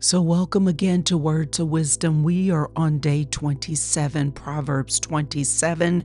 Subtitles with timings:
[0.00, 2.24] So, welcome again to Words of Wisdom.
[2.24, 6.04] We are on day 27, Proverbs 27,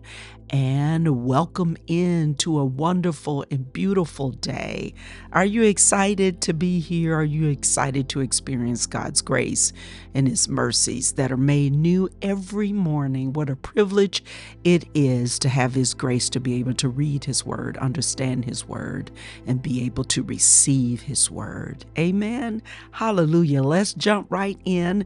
[0.51, 4.93] and welcome in to a wonderful and beautiful day.
[5.31, 7.15] Are you excited to be here?
[7.15, 9.73] Are you excited to experience God's grace
[10.15, 13.33] and His mercies that are made new every morning?
[13.33, 14.23] What a privilege
[14.63, 18.67] it is to have His grace to be able to read His Word, understand His
[18.67, 19.11] Word,
[19.45, 21.85] and be able to receive His Word.
[21.97, 22.63] Amen.
[22.91, 23.61] Hallelujah.
[23.61, 25.05] Let's jump right in.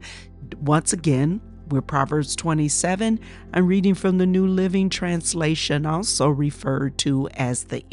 [0.60, 3.18] Once again, we're Proverbs 27.
[3.52, 7.84] I'm reading from the New Living Translation, also referred to as the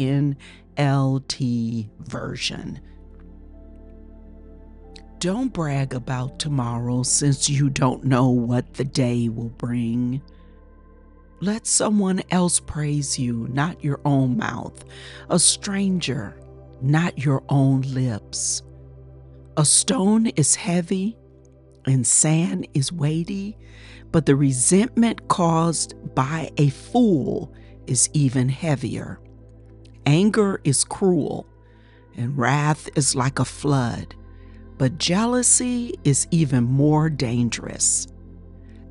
[0.77, 2.79] NLT version.
[5.19, 10.21] Don't brag about tomorrow since you don't know what the day will bring.
[11.39, 14.83] Let someone else praise you, not your own mouth,
[15.29, 16.39] a stranger,
[16.81, 18.63] not your own lips.
[19.57, 21.17] A stone is heavy
[21.85, 23.57] and sand is weighty,
[24.11, 27.53] but the resentment caused by a fool
[27.85, 29.19] is even heavier.
[30.05, 31.47] Anger is cruel,
[32.15, 34.15] and wrath is like a flood,
[34.77, 38.07] but jealousy is even more dangerous.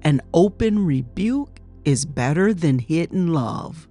[0.03, 3.89] An open rebuke is better than hidden love.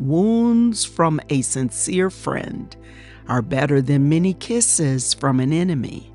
[0.00, 2.74] Wounds from a sincere friend
[3.28, 6.10] are better than many kisses from an enemy.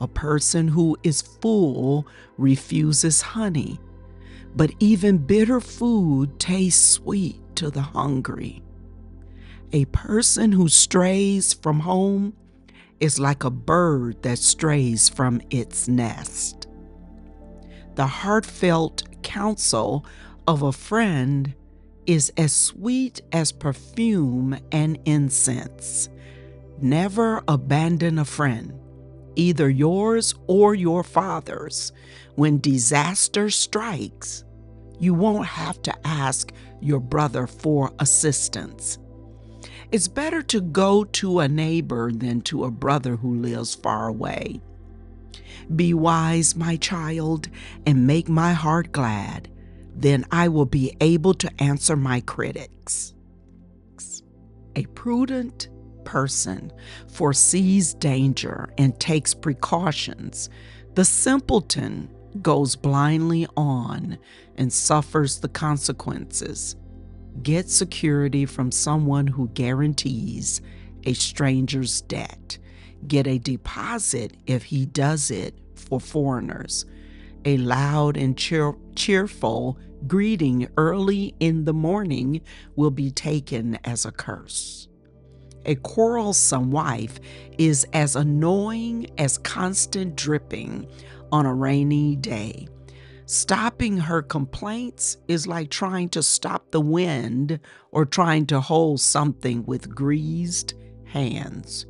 [0.00, 3.80] A person who is full refuses honey,
[4.54, 8.62] but even bitter food tastes sweet to the hungry.
[9.72, 12.34] A person who strays from home
[13.00, 16.68] is like a bird that strays from its nest.
[17.94, 20.04] The heartfelt counsel
[20.46, 21.54] of a friend
[22.06, 26.08] is as sweet as perfume and incense.
[26.80, 28.72] Never abandon a friend
[29.36, 31.92] either yours or your father's,
[32.36, 34.44] when disaster strikes,
[35.00, 38.98] you won't have to ask your brother for assistance.
[39.90, 44.60] It's better to go to a neighbor than to a brother who lives far away.
[45.74, 47.48] Be wise, my child,
[47.86, 49.48] and make my heart glad.
[49.94, 53.14] Then I will be able to answer my critics.
[54.76, 55.68] A prudent
[56.04, 56.72] person
[57.08, 60.50] foresees danger and takes precautions,
[60.94, 62.10] the simpleton
[62.42, 64.18] goes blindly on
[64.56, 66.76] and suffers the consequences.
[67.42, 70.60] Get security from someone who guarantees
[71.04, 72.58] a stranger's debt.
[73.06, 76.86] Get a deposit if he does it for foreigners.
[77.44, 82.40] A loud and cheer- cheerful greeting early in the morning
[82.76, 84.88] will be taken as a curse.
[85.66, 87.18] A quarrelsome wife
[87.58, 90.86] is as annoying as constant dripping
[91.32, 92.68] on a rainy day.
[93.26, 97.58] Stopping her complaints is like trying to stop the wind
[97.90, 100.74] or trying to hold something with greased
[101.04, 101.86] hands.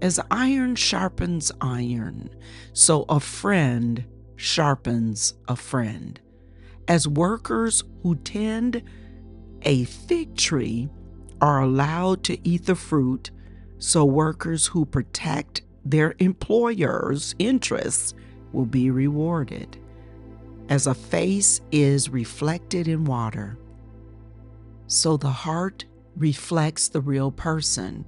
[0.00, 2.30] As iron sharpens iron,
[2.72, 4.04] so a friend
[4.36, 6.20] sharpens a friend.
[6.88, 8.82] As workers who tend
[9.62, 10.88] a fig tree
[11.40, 13.30] are allowed to eat the fruit,
[13.78, 18.14] so workers who protect their employer's interests
[18.52, 19.78] will be rewarded.
[20.68, 23.58] As a face is reflected in water,
[24.86, 25.84] so the heart
[26.16, 28.04] reflects the real person.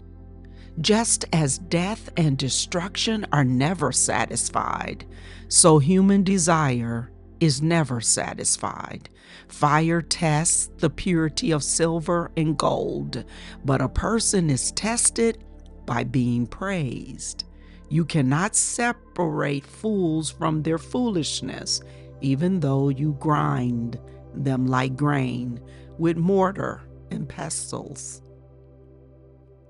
[0.81, 5.07] Just as death and destruction are never satisfied,
[5.49, 9.09] so human desire is never satisfied.
[9.47, 13.25] Fire tests the purity of silver and gold,
[13.65, 15.45] but a person is tested
[15.87, 17.45] by being praised.
[17.89, 21.83] You cannot separate fools from their foolishness,
[22.21, 24.01] even though you grind
[24.35, 25.61] them like grain
[25.99, 28.23] with mortar and pestles.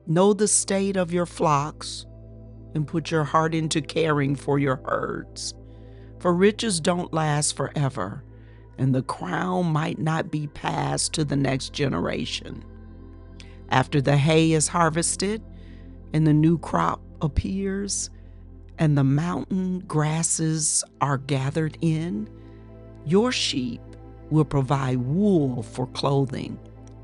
[0.07, 2.05] Know the state of your flocks
[2.75, 5.55] and put your heart into caring for your herds.
[6.19, 8.23] For riches don't last forever,
[8.77, 12.65] and the crown might not be passed to the next generation.
[13.71, 15.43] After the hay is harvested
[16.13, 18.11] and the new crop appears,
[18.79, 22.29] and the mountain grasses are gathered in,
[23.07, 23.81] your sheep
[24.31, 26.59] will provide wool for clothing,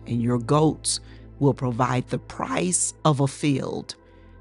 [0.06, 1.00] and your goats
[1.40, 3.96] will provide the price of a field,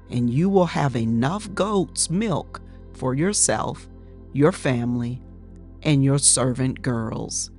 [0.08, 2.60] and you will have enough goats' milk
[2.92, 3.88] for yourself
[4.32, 5.20] your family,
[5.82, 7.50] and your servant girls.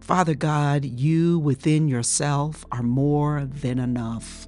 [0.00, 4.46] Father God, you within yourself are more than enough.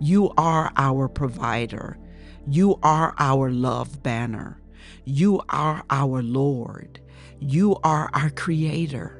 [0.00, 1.98] You are our provider.
[2.46, 4.60] You are our love banner.
[5.04, 7.00] You are our Lord.
[7.38, 9.19] You are our Creator.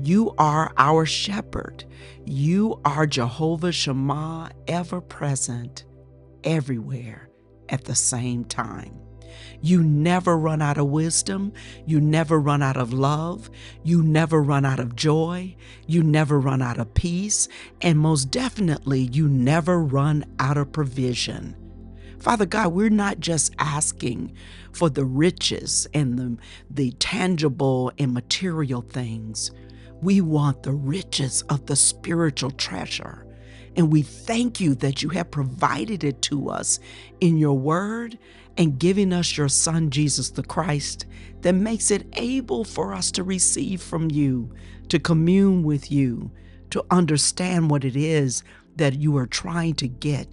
[0.00, 1.84] You are our Shepherd.
[2.24, 5.84] You are Jehovah Shammah, ever present,
[6.44, 7.28] everywhere
[7.68, 8.94] at the same time.
[9.60, 11.52] You never run out of wisdom.
[11.84, 13.50] You never run out of love.
[13.82, 15.56] You never run out of joy.
[15.86, 17.48] You never run out of peace.
[17.80, 21.56] And most definitely, you never run out of provision.
[22.20, 24.32] Father God, we're not just asking
[24.72, 26.36] for the riches and the,
[26.70, 29.50] the tangible and material things.
[30.02, 33.26] We want the riches of the spiritual treasure.
[33.76, 36.80] And we thank you that you have provided it to us
[37.20, 38.18] in your word
[38.56, 41.06] and giving us your Son, Jesus the Christ,
[41.42, 44.52] that makes it able for us to receive from you,
[44.88, 46.32] to commune with you,
[46.70, 48.42] to understand what it is
[48.76, 50.28] that you are trying to get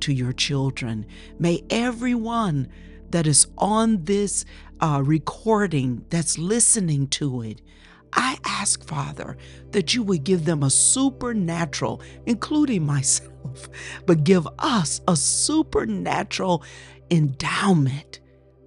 [0.00, 1.06] to your children.
[1.38, 2.68] May everyone
[3.10, 4.44] that is on this
[4.80, 7.60] uh, recording, that's listening to it,
[8.12, 9.36] I ask, Father,
[9.70, 13.68] that you would give them a supernatural, including myself,
[14.06, 16.64] but give us a supernatural
[17.10, 18.20] endowment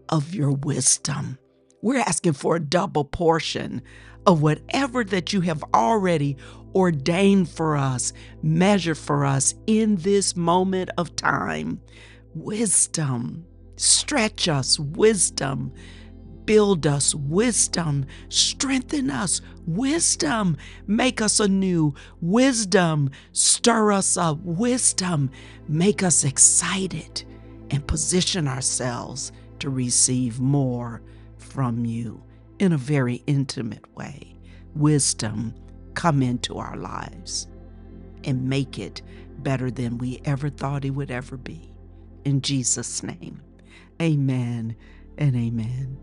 [0.09, 1.37] of your wisdom.
[1.81, 3.81] We're asking for a double portion
[4.25, 6.37] of whatever that you have already
[6.73, 11.81] ordained for us, measured for us in this moment of time.
[12.33, 13.45] Wisdom,
[13.75, 15.73] stretch us, wisdom
[16.45, 20.57] build us wisdom, strengthen us wisdom,
[20.87, 25.29] make us anew wisdom, stir us up wisdom,
[25.67, 27.23] make us excited,
[27.69, 31.01] and position ourselves to receive more
[31.37, 32.23] from you
[32.59, 34.35] in a very intimate way.
[34.75, 35.53] Wisdom
[35.93, 37.47] come into our lives
[38.23, 39.01] and make it
[39.39, 41.69] better than we ever thought it would ever be.
[42.25, 43.41] In Jesus' name,
[44.01, 44.75] amen
[45.17, 45.97] and amen.